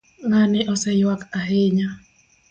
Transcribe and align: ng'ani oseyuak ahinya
ng'ani 0.27 0.59
oseyuak 0.73 1.21
ahinya 1.39 1.87